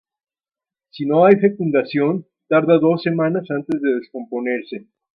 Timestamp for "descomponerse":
3.97-4.87